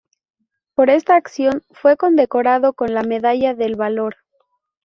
Por 0.73 0.89
esta 0.89 1.15
acción 1.15 1.63
fue 1.69 1.95
condecorado 1.95 2.73
con 2.73 2.95
la 2.95 3.03
medalla 3.03 3.53
del 3.53 3.75
valor. 3.75 4.15